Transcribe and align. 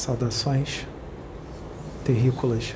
Saudações 0.00 0.86
terrícolas. 2.06 2.74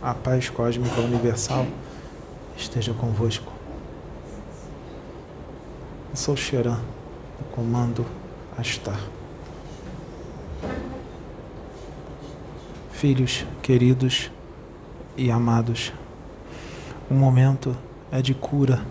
A 0.00 0.14
paz 0.14 0.48
cósmica 0.48 1.00
universal 1.00 1.66
esteja 2.56 2.94
convosco. 2.94 3.52
Eu 6.08 6.14
sou 6.14 6.36
Xeran, 6.36 6.78
do 7.36 7.44
comando 7.50 8.06
Astar. 8.56 9.00
Filhos 12.92 13.44
queridos 13.60 14.30
e 15.16 15.32
amados, 15.32 15.92
o 17.10 17.14
momento 17.14 17.76
é 18.12 18.22
de 18.22 18.34
cura, 18.34 18.86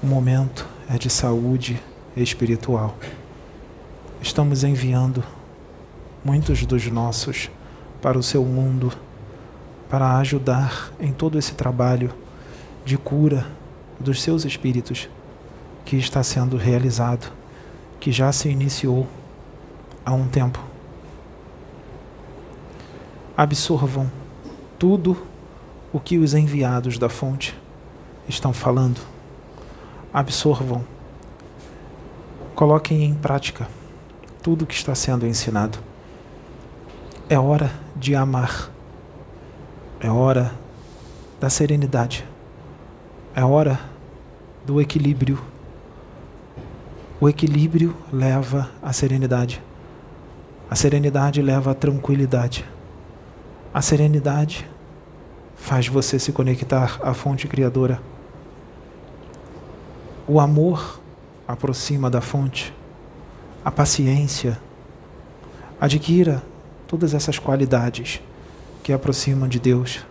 o 0.00 0.06
momento 0.06 0.64
é 0.88 0.96
de 0.96 1.10
saúde 1.10 1.82
espiritual. 2.16 2.94
Estamos 4.20 4.64
enviando 4.64 5.22
muitos 6.24 6.66
dos 6.66 6.86
nossos 6.86 7.50
para 8.02 8.18
o 8.18 8.22
seu 8.22 8.44
mundo 8.44 8.92
para 9.88 10.18
ajudar 10.18 10.92
em 11.00 11.12
todo 11.12 11.38
esse 11.38 11.54
trabalho 11.54 12.12
de 12.84 12.96
cura 12.96 13.46
dos 13.98 14.22
seus 14.22 14.44
espíritos 14.44 15.08
que 15.84 15.96
está 15.96 16.22
sendo 16.22 16.56
realizado, 16.56 17.32
que 17.98 18.12
já 18.12 18.30
se 18.32 18.48
iniciou 18.48 19.06
há 20.04 20.12
um 20.12 20.28
tempo. 20.28 20.62
Absorvam 23.36 24.10
tudo 24.78 25.16
o 25.92 25.98
que 25.98 26.18
os 26.18 26.34
enviados 26.34 26.98
da 26.98 27.08
fonte 27.08 27.56
estão 28.28 28.52
falando. 28.52 29.00
Absorvam 30.12 30.84
Coloquem 32.60 33.04
em 33.04 33.14
prática 33.14 33.66
tudo 34.42 34.64
o 34.64 34.66
que 34.66 34.74
está 34.74 34.94
sendo 34.94 35.26
ensinado. 35.26 35.78
É 37.26 37.38
hora 37.38 37.72
de 37.96 38.14
amar. 38.14 38.70
É 39.98 40.10
hora 40.10 40.52
da 41.40 41.48
serenidade. 41.48 42.22
É 43.34 43.42
hora 43.42 43.80
do 44.66 44.78
equilíbrio. 44.78 45.42
O 47.18 47.30
equilíbrio 47.30 47.96
leva 48.12 48.68
à 48.82 48.92
serenidade. 48.92 49.62
A 50.68 50.76
serenidade 50.76 51.40
leva 51.40 51.70
à 51.70 51.74
tranquilidade. 51.74 52.66
A 53.72 53.80
serenidade 53.80 54.68
faz 55.56 55.88
você 55.88 56.18
se 56.18 56.30
conectar 56.30 57.00
à 57.02 57.14
fonte 57.14 57.48
criadora. 57.48 58.02
O 60.28 60.38
amor 60.38 60.99
aproxima 61.52 62.08
da 62.08 62.20
fonte. 62.20 62.72
A 63.64 63.70
paciência. 63.70 64.58
Adquira 65.80 66.42
todas 66.86 67.12
essas 67.12 67.38
qualidades 67.38 68.20
que 68.82 68.92
aproximam 68.92 69.48
de 69.48 69.58
Deus. 69.58 70.04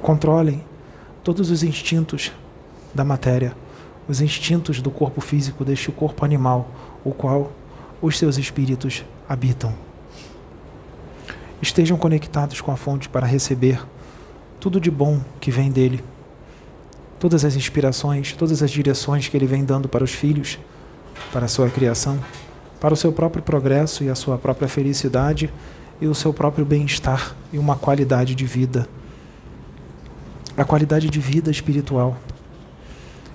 Controlem 0.00 0.64
todos 1.22 1.50
os 1.50 1.62
instintos 1.62 2.32
da 2.94 3.04
matéria, 3.04 3.54
os 4.08 4.20
instintos 4.20 4.80
do 4.80 4.90
corpo 4.90 5.20
físico 5.20 5.64
deste 5.64 5.90
corpo 5.92 6.24
animal, 6.24 6.70
o 7.04 7.12
qual 7.12 7.52
os 8.00 8.18
seus 8.18 8.38
espíritos 8.38 9.04
habitam. 9.28 9.74
Estejam 11.60 11.96
conectados 11.96 12.60
com 12.60 12.70
a 12.70 12.76
fonte 12.76 13.08
para 13.08 13.26
receber 13.26 13.84
tudo 14.60 14.80
de 14.80 14.90
bom 14.90 15.20
que 15.40 15.50
vem 15.50 15.70
dele 15.70 16.02
todas 17.18 17.44
as 17.44 17.56
inspirações, 17.56 18.32
todas 18.32 18.62
as 18.62 18.70
direções 18.70 19.28
que 19.28 19.36
ele 19.36 19.46
vem 19.46 19.64
dando 19.64 19.88
para 19.88 20.04
os 20.04 20.12
filhos, 20.12 20.58
para 21.32 21.46
a 21.46 21.48
sua 21.48 21.68
criação, 21.70 22.18
para 22.80 22.92
o 22.92 22.96
seu 22.96 23.12
próprio 23.12 23.42
progresso 23.42 24.04
e 24.04 24.08
a 24.08 24.14
sua 24.14 24.36
própria 24.36 24.68
felicidade 24.68 25.52
e 26.00 26.06
o 26.06 26.14
seu 26.14 26.32
próprio 26.32 26.64
bem-estar 26.64 27.34
e 27.52 27.58
uma 27.58 27.76
qualidade 27.76 28.34
de 28.34 28.44
vida. 28.44 28.88
A 30.56 30.64
qualidade 30.64 31.08
de 31.08 31.20
vida 31.20 31.50
espiritual. 31.50 32.16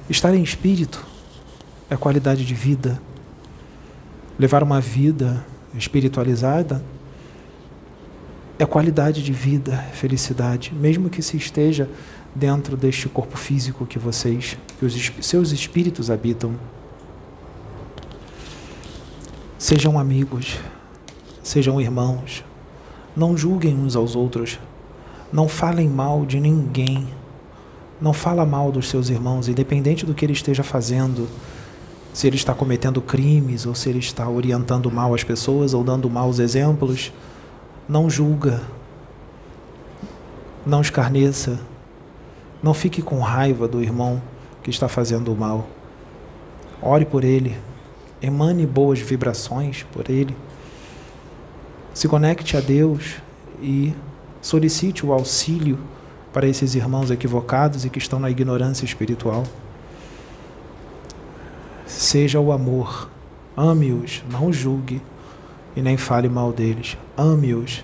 Estar 0.09 0.33
em 0.33 0.43
espírito 0.43 1.05
é 1.89 1.95
qualidade 1.95 2.45
de 2.45 2.53
vida. 2.53 3.01
Levar 4.37 4.63
uma 4.63 4.79
vida 4.81 5.45
espiritualizada 5.75 6.83
é 8.57 8.65
qualidade 8.65 9.23
de 9.23 9.33
vida, 9.33 9.77
felicidade, 9.93 10.71
mesmo 10.73 11.09
que 11.09 11.21
se 11.21 11.35
esteja 11.35 11.89
dentro 12.33 12.77
deste 12.77 13.09
corpo 13.09 13.37
físico 13.37 13.85
que 13.85 13.99
vocês, 13.99 14.57
que 14.79 14.85
os 14.85 15.11
seus 15.21 15.51
espíritos 15.51 16.09
habitam. 16.09 16.55
Sejam 19.57 19.99
amigos, 19.99 20.57
sejam 21.43 21.79
irmãos, 21.79 22.43
não 23.15 23.37
julguem 23.37 23.75
uns 23.75 23.95
aos 23.95 24.15
outros, 24.15 24.59
não 25.31 25.47
falem 25.47 25.87
mal 25.87 26.25
de 26.25 26.39
ninguém, 26.39 27.07
não 28.01 28.13
fala 28.13 28.45
mal 28.45 28.71
dos 28.71 28.89
seus 28.89 29.09
irmãos, 29.09 29.47
independente 29.47 30.05
do 30.05 30.13
que 30.13 30.25
ele 30.25 30.33
esteja 30.33 30.63
fazendo, 30.63 31.27
se 32.13 32.27
ele 32.27 32.35
está 32.35 32.53
cometendo 32.53 33.01
crimes 33.01 33.65
ou 33.65 33.75
se 33.75 33.89
ele 33.89 33.99
está 33.99 34.27
orientando 34.27 34.89
mal 34.91 35.13
as 35.13 35.23
pessoas 35.23 35.73
ou 35.73 35.83
dando 35.83 36.09
maus 36.09 36.39
exemplos, 36.39 37.13
não 37.87 38.09
julga, 38.09 38.61
não 40.65 40.81
escarneça, 40.81 41.59
não 42.61 42.73
fique 42.73 43.01
com 43.01 43.19
raiva 43.19 43.67
do 43.67 43.81
irmão 43.81 44.21
que 44.61 44.69
está 44.69 44.87
fazendo 44.87 45.33
o 45.33 45.35
mal. 45.35 45.67
Ore 46.81 47.05
por 47.05 47.23
ele. 47.23 47.57
Emane 48.21 48.65
boas 48.65 48.99
vibrações 48.99 49.83
por 49.91 50.09
ele. 50.09 50.35
Se 51.93 52.07
conecte 52.07 52.55
a 52.55 52.59
Deus 52.59 53.15
e 53.61 53.93
solicite 54.41 55.05
o 55.05 55.11
auxílio 55.11 55.79
para 56.31 56.47
esses 56.47 56.75
irmãos 56.75 57.11
equivocados 57.11 57.83
e 57.83 57.89
que 57.89 57.97
estão 57.97 58.19
na 58.19 58.29
ignorância 58.29 58.85
espiritual. 58.85 59.43
Seja 61.85 62.39
o 62.39 62.51
amor. 62.51 63.09
Ame-os, 63.57 64.23
não 64.31 64.51
julgue 64.53 65.01
e 65.75 65.81
nem 65.81 65.97
fale 65.97 66.29
mal 66.29 66.53
deles. 66.53 66.97
Ame-os. 67.17 67.83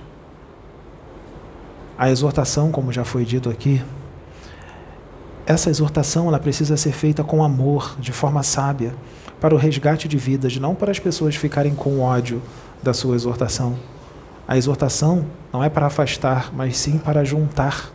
A 1.97 2.09
exortação, 2.09 2.71
como 2.71 2.93
já 2.93 3.03
foi 3.03 3.25
dito 3.25 3.49
aqui, 3.49 3.81
essa 5.47 5.69
exortação 5.69 6.28
ela 6.28 6.40
precisa 6.40 6.75
ser 6.75 6.91
feita 6.91 7.24
com 7.24 7.41
amor, 7.41 7.96
de 8.00 8.12
forma 8.12 8.44
sábia, 8.44 8.94
para 9.40 9.56
o 9.56 9.58
resgate 9.58 10.06
de 10.06 10.18
vidas, 10.18 10.58
não 10.58 10.75
para 10.75 10.91
as 10.91 11.00
pessoas 11.00 11.38
ficarem 11.38 11.74
com 11.74 12.02
ódio 12.02 12.41
da 12.84 12.94
sua 12.94 13.16
exortação. 13.16 13.78
A 14.46 14.58
exortação 14.58 15.25
não 15.53 15.63
é 15.63 15.69
para 15.69 15.85
afastar, 15.85 16.53
mas 16.53 16.75
sim 16.75 16.97
para 16.97 17.24
juntar, 17.24 17.91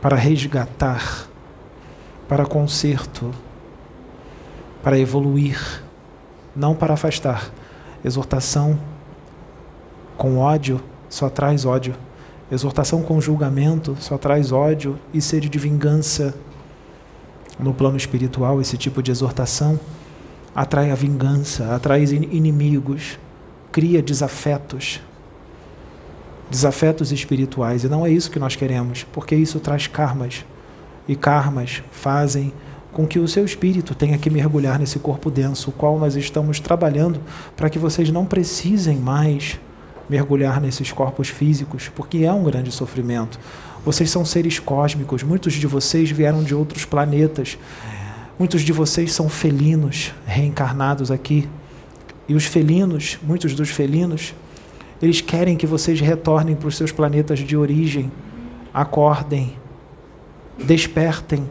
para 0.00 0.14
resgatar, 0.14 1.26
para 2.28 2.46
conserto, 2.46 3.32
para 4.80 4.96
evoluir, 4.96 5.82
não 6.54 6.76
para 6.76 6.94
afastar. 6.94 7.50
Exortação 8.04 8.78
com 10.16 10.38
ódio 10.38 10.80
só 11.08 11.28
traz 11.28 11.64
ódio. 11.64 11.96
Exortação 12.52 13.02
com 13.02 13.20
julgamento 13.20 13.96
só 14.00 14.18
traz 14.18 14.52
ódio 14.52 14.98
e 15.12 15.20
sede 15.20 15.48
de 15.48 15.58
vingança. 15.58 16.34
No 17.58 17.72
plano 17.72 17.96
espiritual, 17.96 18.60
esse 18.60 18.76
tipo 18.76 19.02
de 19.02 19.10
exortação 19.10 19.78
atrai 20.54 20.90
a 20.90 20.94
vingança, 20.94 21.74
atrai 21.74 22.02
inimigos, 22.04 23.18
cria 23.72 24.02
desafetos, 24.02 25.00
desafetos 26.50 27.12
espirituais. 27.12 27.84
E 27.84 27.88
não 27.88 28.04
é 28.04 28.10
isso 28.10 28.30
que 28.30 28.38
nós 28.38 28.54
queremos, 28.54 29.04
porque 29.04 29.34
isso 29.34 29.58
traz 29.58 29.86
karmas. 29.86 30.44
E 31.08 31.16
karmas 31.16 31.82
fazem 31.90 32.52
com 32.92 33.06
que 33.06 33.18
o 33.18 33.26
seu 33.26 33.44
espírito 33.44 33.94
tenha 33.94 34.18
que 34.18 34.30
mergulhar 34.30 34.78
nesse 34.78 34.98
corpo 34.98 35.30
denso, 35.30 35.70
o 35.70 35.72
qual 35.72 35.98
nós 35.98 36.14
estamos 36.14 36.60
trabalhando 36.60 37.20
para 37.56 37.68
que 37.68 37.78
vocês 37.78 38.10
não 38.10 38.24
precisem 38.24 38.96
mais 38.98 39.58
mergulhar 40.08 40.60
nesses 40.60 40.92
corpos 40.92 41.28
físicos, 41.28 41.90
porque 41.94 42.18
é 42.18 42.32
um 42.32 42.44
grande 42.44 42.70
sofrimento. 42.70 43.38
Vocês 43.84 44.10
são 44.10 44.24
seres 44.24 44.58
cósmicos, 44.58 45.22
muitos 45.22 45.54
de 45.54 45.66
vocês 45.66 46.10
vieram 46.10 46.42
de 46.42 46.54
outros 46.54 46.84
planetas. 46.84 47.58
Muitos 48.38 48.62
de 48.62 48.72
vocês 48.72 49.12
são 49.12 49.28
felinos 49.28 50.12
reencarnados 50.26 51.10
aqui. 51.10 51.48
E 52.26 52.34
os 52.34 52.44
felinos, 52.44 53.18
muitos 53.22 53.54
dos 53.54 53.70
felinos, 53.70 54.34
eles 55.00 55.20
querem 55.20 55.56
que 55.56 55.66
vocês 55.66 56.00
retornem 56.00 56.56
para 56.56 56.68
os 56.68 56.76
seus 56.76 56.90
planetas 56.90 57.40
de 57.40 57.56
origem. 57.56 58.10
Acordem, 58.72 59.54
despertem, 60.58 61.48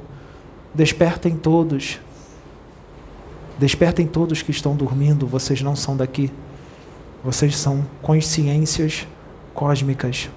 despertem 0.73 1.35
todos. 1.35 1.99
Despertem 3.59 4.07
todos 4.07 4.41
que 4.41 4.51
estão 4.51 4.75
dormindo, 4.75 5.27
vocês 5.27 5.61
não 5.61 5.75
são 5.75 5.95
daqui. 5.95 6.31
Vocês 7.23 7.55
são 7.55 7.85
consciências 8.01 9.07
cósmicas. 9.53 10.29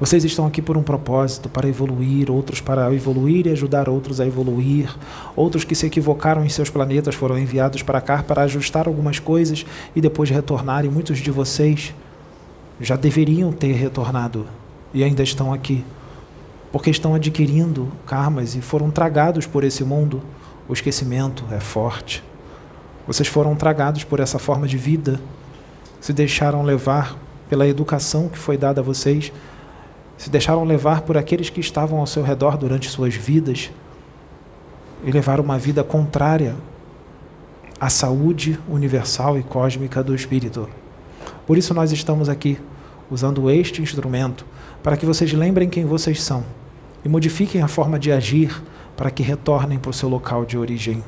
Vocês 0.00 0.24
estão 0.24 0.46
aqui 0.46 0.62
por 0.62 0.78
um 0.78 0.82
propósito, 0.82 1.48
para 1.50 1.68
evoluir, 1.68 2.30
outros 2.30 2.60
para 2.60 2.92
evoluir 2.94 3.46
e 3.46 3.50
ajudar 3.50 3.86
outros 3.86 4.18
a 4.18 4.26
evoluir. 4.26 4.88
Outros 5.36 5.62
que 5.62 5.74
se 5.74 5.84
equivocaram 5.84 6.42
em 6.42 6.48
seus 6.48 6.70
planetas 6.70 7.14
foram 7.14 7.38
enviados 7.38 7.82
para 7.82 8.00
cá 8.00 8.22
para 8.22 8.42
ajustar 8.42 8.88
algumas 8.88 9.18
coisas 9.18 9.66
e 9.94 10.00
depois 10.00 10.30
retornar. 10.30 10.86
E 10.86 10.88
muitos 10.88 11.18
de 11.18 11.30
vocês 11.30 11.94
já 12.80 12.96
deveriam 12.96 13.52
ter 13.52 13.74
retornado 13.74 14.46
e 14.94 15.04
ainda 15.04 15.22
estão 15.22 15.52
aqui, 15.52 15.84
porque 16.72 16.90
estão 16.90 17.14
adquirindo 17.14 17.92
karmas 18.06 18.56
e 18.56 18.62
foram 18.62 18.90
tragados 18.90 19.46
por 19.46 19.64
esse 19.64 19.84
mundo. 19.84 20.22
O 20.66 20.72
esquecimento 20.72 21.44
é 21.50 21.60
forte. 21.60 22.24
Vocês 23.06 23.28
foram 23.28 23.54
tragados 23.54 24.04
por 24.04 24.20
essa 24.20 24.38
forma 24.38 24.66
de 24.66 24.76
vida, 24.76 25.20
se 26.00 26.12
deixaram 26.12 26.62
levar 26.62 27.16
pela 27.48 27.66
educação 27.66 28.28
que 28.28 28.38
foi 28.38 28.56
dada 28.56 28.80
a 28.80 28.84
vocês 28.84 29.32
se 30.22 30.30
deixaram 30.30 30.62
levar 30.62 31.00
por 31.00 31.18
aqueles 31.18 31.50
que 31.50 31.58
estavam 31.58 31.98
ao 31.98 32.06
seu 32.06 32.22
redor 32.22 32.56
durante 32.56 32.88
suas 32.88 33.12
vidas 33.12 33.72
e 35.02 35.10
levaram 35.10 35.42
uma 35.42 35.58
vida 35.58 35.82
contrária 35.82 36.54
à 37.80 37.90
saúde 37.90 38.56
universal 38.68 39.36
e 39.36 39.42
cósmica 39.42 40.00
do 40.00 40.14
espírito. 40.14 40.68
Por 41.44 41.58
isso 41.58 41.74
nós 41.74 41.90
estamos 41.90 42.28
aqui 42.28 42.56
usando 43.10 43.50
este 43.50 43.82
instrumento 43.82 44.46
para 44.80 44.96
que 44.96 45.04
vocês 45.04 45.32
lembrem 45.32 45.68
quem 45.68 45.84
vocês 45.84 46.22
são 46.22 46.44
e 47.04 47.08
modifiquem 47.08 47.60
a 47.60 47.66
forma 47.66 47.98
de 47.98 48.12
agir 48.12 48.62
para 48.96 49.10
que 49.10 49.24
retornem 49.24 49.76
para 49.76 49.90
o 49.90 49.92
seu 49.92 50.08
local 50.08 50.44
de 50.44 50.56
origem. 50.56 51.02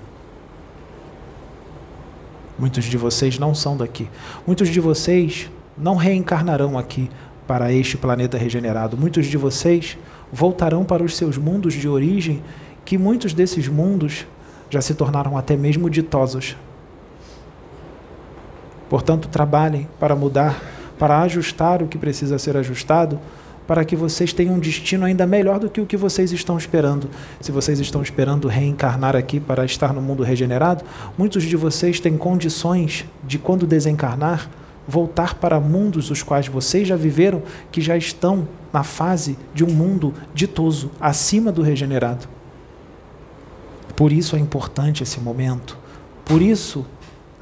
Muitos 2.59 2.85
de 2.85 2.97
vocês 2.97 3.39
não 3.39 3.55
são 3.55 3.77
daqui. 3.77 4.09
Muitos 4.47 4.69
de 4.69 4.81
vocês 4.81 5.51
não 5.77 5.97
reencarnarão 5.97 6.79
aqui, 6.79 7.11
para 7.47 7.73
este 7.73 7.97
planeta 7.97 8.39
regenerado. 8.39 8.97
Muitos 8.97 9.27
de 9.27 9.37
vocês 9.37 9.99
voltarão 10.33 10.85
para 10.85 11.03
os 11.03 11.17
seus 11.17 11.37
mundos 11.37 11.75
de 11.75 11.89
origem, 11.89 12.43
que 12.85 12.99
muitos 12.99 13.33
desses 13.33 13.69
mundos 13.69 14.27
já 14.71 14.81
se 14.81 14.95
tornaram 14.95 15.37
até 15.37 15.57
mesmo 15.57 15.89
ditosos. 15.89 16.57
Portanto, 18.89 19.29
trabalhem 19.29 19.89
para 19.99 20.17
mudar, 20.17 20.61
para 20.99 21.21
ajustar 21.23 21.83
o 21.83 21.87
que 21.87 21.99
precisa 21.99 22.39
ser 22.39 22.57
ajustado, 22.57 23.19
para 23.67 23.85
que 23.85 23.97
vocês 23.97 24.33
tenham 24.33 24.55
um 24.55 24.59
destino 24.59 25.05
ainda 25.05 25.27
melhor 25.27 25.59
do 25.59 25.71
que 25.71 25.81
o 25.81 25.87
que 25.87 25.97
vocês 25.97 26.33
estão 26.33 26.57
esperando. 26.59 27.09
Se 27.41 27.51
vocês 27.51 27.81
estão 27.81 28.03
esperando 28.03 28.49
reencarnar 28.49 29.17
aqui 29.17 29.41
para 29.41 29.65
estar 29.65 29.93
no 29.93 30.03
mundo 30.03 30.23
regenerado, 30.23 30.85
muitos 31.17 31.45
de 31.45 31.57
vocês 31.57 32.01
têm 32.01 32.17
condições 32.17 33.05
de, 33.25 33.39
quando 33.39 33.67
desencarnar, 33.67 34.51
voltar 34.87 35.35
para 35.35 35.59
mundos 35.59 36.11
os 36.11 36.23
quais 36.23 36.47
vocês 36.47 36.87
já 36.87 36.97
viveram, 36.97 37.43
que 37.73 37.81
já 37.81 37.97
estão 37.97 38.47
na 38.73 38.83
fase 38.83 39.39
de 39.55 39.65
um 39.65 39.71
mundo 39.71 40.13
ditoso, 40.35 40.91
acima 41.01 41.51
do 41.51 41.63
regenerado. 41.63 42.29
Por 43.97 44.13
isso 44.13 44.37
é 44.37 44.39
importante 44.39 45.03
esse 45.03 45.21
momento. 45.21 45.79
Por 46.25 46.43
isso 46.43 46.85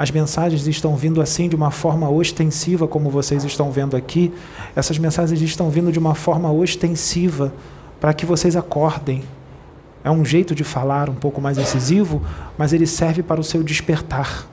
as 0.03 0.11
mensagens 0.11 0.67
estão 0.67 0.97
vindo 0.97 1.23
assim 1.23 1.49
de 1.49 1.55
uma 1.55 1.71
forma 1.71 2.11
ostensiva, 2.11 2.89
como 2.89 3.09
vocês 3.09 3.45
estão 3.45 3.71
vendo 3.71 3.97
aqui. 3.97 4.35
Essas 4.75 4.99
mensagens 4.99 5.41
estão 5.41 5.71
vindo 5.71 5.93
de 5.93 5.99
uma 6.01 6.13
forma 6.13 6.51
ostensiva 6.51 7.55
para 8.01 8.13
que 8.13 8.27
vocês 8.27 8.57
acordem. 8.57 9.23
É 10.03 10.11
um 10.11 10.25
jeito 10.25 10.57
de 10.57 10.65
falar 10.65 11.09
um 11.09 11.15
pouco 11.15 11.41
mais 11.41 11.57
incisivo, 11.57 12.21
mas 12.59 12.73
ele 12.73 12.85
serve 12.85 13.23
para 13.23 13.41
o 13.41 13.45
seu 13.45 13.63
despertar 13.63 14.45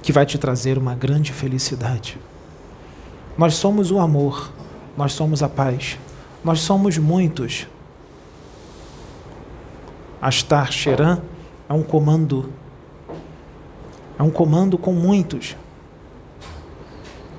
que 0.00 0.12
vai 0.12 0.24
te 0.24 0.38
trazer 0.38 0.78
uma 0.78 0.94
grande 0.94 1.32
felicidade. 1.32 2.20
Nós 3.36 3.54
somos 3.54 3.90
o 3.90 3.98
amor, 3.98 4.48
nós 4.96 5.12
somos 5.12 5.42
a 5.42 5.48
paz, 5.48 5.98
nós 6.44 6.60
somos 6.60 6.98
muitos. 6.98 7.66
Astar 10.22 10.70
Sheran 10.70 11.18
é 11.68 11.72
um 11.72 11.82
comando, 11.82 12.52
é 14.18 14.22
um 14.22 14.30
comando 14.30 14.78
com 14.78 14.92
muitos. 14.92 15.56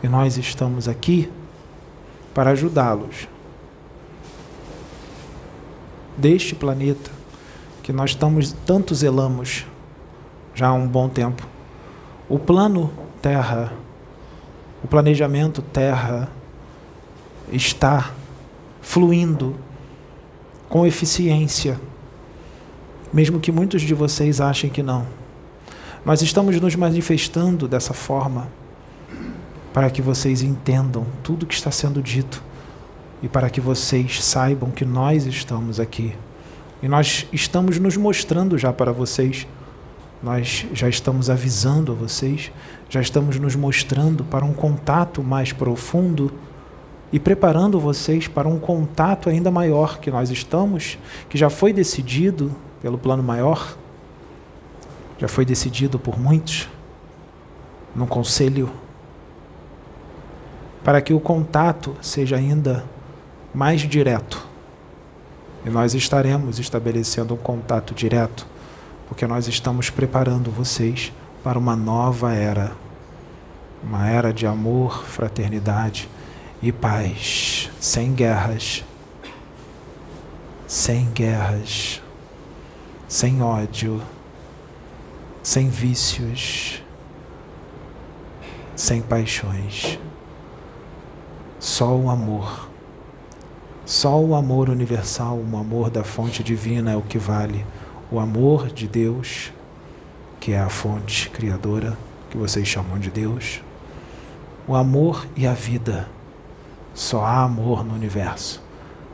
E 0.04 0.08
nós 0.08 0.38
estamos 0.38 0.88
aqui 0.88 1.32
para 2.34 2.52
ajudá-los. 2.52 3.28
Deste 6.18 6.56
planeta 6.56 7.12
que 7.84 7.94
nós 7.94 8.12
estamos 8.12 8.54
tanto 8.66 8.94
zelamos 8.94 9.66
já 10.54 10.68
há 10.68 10.74
um 10.74 10.88
bom 10.88 11.08
tempo 11.08 11.48
o 12.30 12.38
plano 12.38 12.92
Terra, 13.22 13.72
o 14.84 14.88
planejamento 14.88 15.62
Terra 15.62 16.30
está 17.52 18.12
fluindo 18.82 19.56
com 20.68 20.86
eficiência, 20.86 21.80
mesmo 23.14 23.40
que 23.40 23.52
muitos 23.52 23.82
de 23.82 23.94
vocês 23.94 24.42
achem 24.42 24.70
que 24.70 24.84
não. 24.84 25.06
Nós 26.08 26.22
estamos 26.22 26.58
nos 26.62 26.74
manifestando 26.74 27.68
dessa 27.68 27.94
forma 27.94 28.48
para 29.74 29.90
que 29.90 30.02
vocês 30.02 30.42
entendam 30.42 31.06
tudo 31.22 31.46
que 31.46 31.54
está 31.54 31.70
sendo 31.70 32.02
dito 32.02 32.42
e 33.22 33.28
para 33.28 33.50
que 33.50 33.60
vocês 33.60 34.24
saibam 34.24 34.72
que 34.72 34.86
nós 34.86 35.26
estamos 35.26 35.82
aqui. 35.82 36.16
E 36.82 36.88
nós 36.88 37.28
estamos 37.34 37.78
nos 37.78 37.98
mostrando 37.98 38.58
já 38.58 38.72
para 38.72 38.94
vocês 38.94 39.46
nós 40.24 40.66
já 40.74 40.88
estamos 40.88 41.30
avisando 41.30 41.92
a 41.92 41.96
vocês, 41.96 42.54
já 42.90 43.02
estamos 43.02 43.38
nos 43.38 43.58
mostrando 43.58 44.24
para 44.24 44.46
um 44.46 44.54
contato 44.54 45.22
mais 45.22 45.52
profundo 45.52 46.32
e 47.12 47.20
preparando 47.20 47.82
vocês 47.82 48.30
para 48.30 48.48
um 48.48 48.60
contato 48.60 49.30
ainda 49.30 49.52
maior 49.52 50.00
que 50.00 50.10
nós 50.10 50.30
estamos, 50.30 50.98
que 51.28 51.38
já 51.38 51.50
foi 51.50 51.74
decidido 51.74 52.56
pelo 52.82 52.98
plano 52.98 53.22
maior, 53.22 53.76
já 55.18 55.28
foi 55.28 55.46
decidido 55.46 55.98
por 55.98 56.20
muitos 56.20 56.70
no 57.96 58.06
conselho, 58.06 58.72
para 60.84 61.02
que 61.02 61.14
o 61.14 61.20
contato 61.20 61.96
seja 62.02 62.36
ainda 62.36 62.86
mais 63.54 63.82
direto. 63.82 64.46
E 65.66 65.70
nós 65.70 65.94
estaremos 65.94 66.60
estabelecendo 66.60 67.34
um 67.34 67.38
contato 67.38 67.94
direto 67.94 68.46
porque 69.08 69.26
nós 69.26 69.48
estamos 69.48 69.90
preparando 69.90 70.52
vocês 70.52 71.14
para 71.44 71.58
uma 71.58 71.76
nova 71.76 72.34
era 72.34 72.74
uma 73.82 74.08
era 74.08 74.34
de 74.34 74.46
amor, 74.46 75.06
fraternidade 75.06 76.10
e 76.62 76.72
paz, 76.72 77.70
sem 77.80 78.14
guerras, 78.14 78.84
sem 80.66 81.10
guerras, 81.12 82.02
sem 83.08 83.42
ódio, 83.42 84.02
sem 85.48 85.70
vícios, 85.70 86.84
sem 88.76 89.02
paixões. 89.02 89.98
Só 91.58 91.96
o 91.96 92.10
amor. 92.10 92.70
Só 93.86 94.20
o 94.20 94.36
amor 94.36 94.70
universal, 94.70 95.38
o 95.38 95.58
amor 95.58 95.90
da 95.90 96.04
fonte 96.04 96.44
divina 96.44 96.92
é 96.92 96.98
o 96.98 97.02
que 97.02 97.18
vale 97.18 97.66
o 98.12 98.20
amor 98.20 98.68
de 98.68 98.90
Deus, 98.90 99.54
que 100.38 100.52
é 100.52 100.60
a 100.60 100.68
fonte 100.68 101.30
criadora, 101.30 101.98
que 102.30 102.36
vocês 102.36 102.68
chamam 102.68 103.00
de 103.00 103.10
Deus, 103.10 103.62
o 104.68 104.76
amor 104.76 105.26
e 105.34 105.48
a 105.48 105.54
vida. 105.54 106.10
Só 106.94 107.24
há 107.24 107.44
amor 107.44 107.86
no 107.86 107.94
universo, 107.94 108.62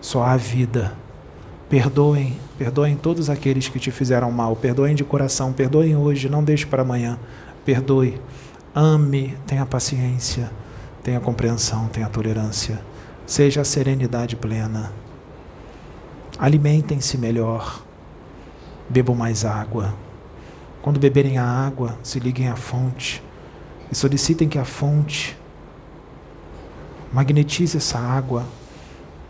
só 0.01 0.23
há 0.23 0.35
vida. 0.35 1.02
Perdoem, 1.74 2.38
perdoem 2.56 2.96
todos 2.96 3.32
aqueles 3.32 3.68
que 3.68 3.80
te 3.80 3.89
fizeram 3.89 4.32
mal, 4.32 4.56
perdoem 4.56 4.94
de 4.94 5.03
coração, 5.03 5.51
perdoem 5.51 5.96
hoje, 5.96 6.30
não 6.30 6.44
deixe 6.44 6.68
para 6.68 6.84
amanhã. 6.84 7.18
Perdoe, 7.65 8.22
ame, 8.75 9.36
tenha 9.48 9.65
paciência, 9.65 10.51
tenha 11.01 11.20
compreensão, 11.20 11.88
tenha 11.88 12.08
tolerância. 12.08 12.80
Seja 13.25 13.62
a 13.62 13.65
serenidade 13.65 14.36
plena. 14.36 14.94
Alimentem-se 16.38 17.18
melhor 17.18 17.84
bebam 18.88 19.15
mais 19.15 19.44
água. 19.44 19.96
Quando 20.80 21.00
beberem 21.00 21.39
a 21.39 21.44
água, 21.44 21.98
se 22.03 22.20
liguem 22.20 22.50
à 22.50 22.56
fonte 22.56 23.24
e 23.92 23.96
solicitem 23.96 24.48
que 24.48 24.60
a 24.60 24.63
fonte 24.63 25.36
magnetize 27.12 27.77
essa 27.77 27.98
água 27.98 28.46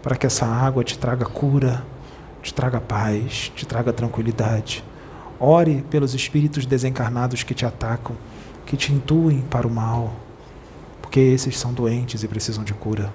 para 0.02 0.18
que 0.18 0.26
essa 0.26 0.46
água 0.46 0.84
te 0.84 1.00
traga 1.00 1.24
cura, 1.24 1.86
te 2.44 2.54
traga 2.54 2.80
paz, 2.80 3.52
te 3.56 3.66
traga 3.66 3.94
tranquilidade. 3.94 4.84
Ore 5.40 5.84
pelos 5.90 6.14
espíritos 6.14 6.66
desencarnados 6.66 7.42
que 7.42 7.56
te 7.56 7.66
atacam, 7.66 8.16
que 8.66 8.78
te 8.78 8.94
intuem 8.94 9.42
para 9.42 9.66
o 9.66 9.72
mal, 9.72 10.14
porque 11.02 11.20
esses 11.20 11.58
são 11.58 11.74
doentes 11.74 12.22
e 12.22 12.28
precisam 12.28 12.64
de 12.64 12.74
cura. 12.74 13.12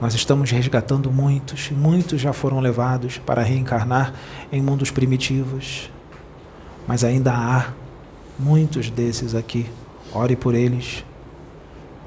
Nós 0.00 0.14
estamos 0.14 0.50
resgatando 0.50 1.10
muitos, 1.10 1.70
muitos 1.70 2.20
já 2.20 2.32
foram 2.32 2.60
levados 2.60 3.18
para 3.18 3.42
reencarnar 3.42 4.14
em 4.52 4.62
mundos 4.62 4.90
primitivos, 4.90 5.90
mas 6.86 7.02
ainda 7.02 7.32
há 7.32 7.72
muitos 8.38 8.90
desses 8.90 9.34
aqui. 9.34 9.66
Ore 10.14 10.36
por 10.36 10.54
eles, 10.54 11.04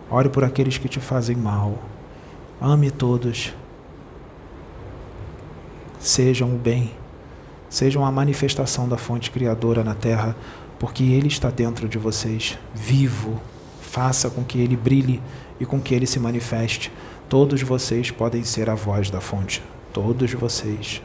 ore 0.10 0.30
por 0.30 0.44
aqueles 0.44 0.78
que 0.78 0.88
te 0.88 1.00
fazem 1.00 1.36
mal, 1.36 1.78
Ame 2.62 2.92
todos. 2.92 3.54
Sejam 6.00 6.56
o 6.56 6.58
bem. 6.58 6.92
Sejam 7.70 8.06
a 8.06 8.12
manifestação 8.12 8.88
da 8.88 8.98
fonte 8.98 9.30
criadora 9.30 9.84
na 9.84 9.94
terra, 9.94 10.36
porque 10.80 11.04
Ele 11.04 11.28
está 11.28 11.50
dentro 11.50 11.88
de 11.90 11.98
vocês, 11.98 12.58
vivo. 12.74 13.40
Faça 13.82 14.30
com 14.30 14.44
que 14.44 14.60
Ele 14.60 14.78
brilhe 14.78 15.22
e 15.60 15.66
com 15.66 15.80
que 15.80 15.94
Ele 15.94 16.08
se 16.08 16.20
manifeste. 16.20 16.92
Todos 17.28 17.62
vocês 17.62 18.10
podem 18.10 18.44
ser 18.44 18.70
a 18.70 18.76
voz 18.76 19.10
da 19.10 19.20
fonte. 19.20 19.62
Todos 19.94 20.32
vocês. 20.34 21.02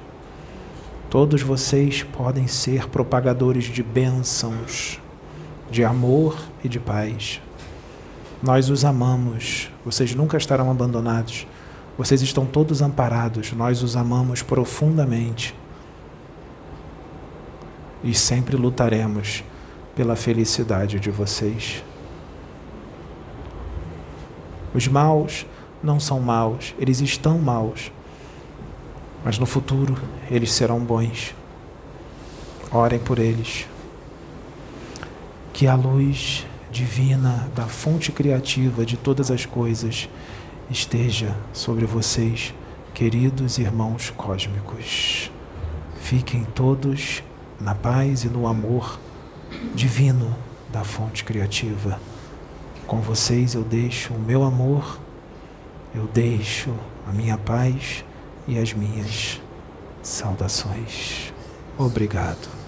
Todos 1.10 1.42
vocês 1.42 2.02
podem 2.02 2.46
ser 2.46 2.88
propagadores 2.88 3.64
de 3.64 3.82
bênçãos, 3.82 5.00
de 5.70 5.84
amor 5.84 6.36
e 6.62 6.68
de 6.68 6.80
paz. 6.80 7.40
Nós 8.42 8.68
os 8.68 8.84
amamos, 8.84 9.70
vocês 9.84 10.14
nunca 10.14 10.36
estarão 10.36 10.70
abandonados, 10.70 11.46
vocês 11.96 12.20
estão 12.22 12.44
todos 12.44 12.82
amparados, 12.82 13.52
nós 13.52 13.82
os 13.82 13.96
amamos 13.96 14.42
profundamente 14.42 15.54
e 18.02 18.12
sempre 18.12 18.56
lutaremos 18.56 19.44
pela 19.94 20.16
felicidade 20.16 20.98
de 20.98 21.10
vocês. 21.10 21.84
Os 24.74 24.88
maus 24.88 25.46
não 25.82 26.00
são 26.00 26.18
maus, 26.18 26.74
eles 26.78 27.00
estão 27.00 27.38
maus, 27.38 27.92
mas 29.24 29.38
no 29.38 29.46
futuro 29.46 29.96
eles 30.30 30.50
serão 30.50 30.80
bons. 30.80 31.34
Orem 32.72 32.98
por 32.98 33.20
eles. 33.20 33.68
Que 35.52 35.68
a 35.68 35.76
luz 35.76 36.44
divina 36.72 37.48
da 37.54 37.68
fonte 37.68 38.10
criativa 38.10 38.84
de 38.84 38.96
todas 38.96 39.30
as 39.30 39.46
coisas 39.46 40.08
esteja 40.70 41.36
sobre 41.52 41.84
vocês, 41.84 42.54
queridos 42.92 43.58
irmãos 43.58 44.10
cósmicos. 44.10 45.30
Fiquem 46.00 46.44
todos 46.44 47.22
na 47.60 47.74
paz 47.74 48.24
e 48.24 48.28
no 48.28 48.46
amor 48.46 48.98
divino 49.74 50.34
da 50.72 50.84
fonte 50.84 51.24
criativa. 51.24 52.00
Com 52.86 53.00
vocês 53.00 53.54
eu 53.54 53.62
deixo 53.62 54.12
o 54.12 54.18
meu 54.20 54.42
amor, 54.42 54.98
eu 55.94 56.06
deixo 56.12 56.74
a 57.06 57.12
minha 57.12 57.38
paz 57.38 58.04
e 58.46 58.58
as 58.58 58.72
minhas 58.72 59.40
saudações. 60.02 61.32
Obrigado. 61.78 62.63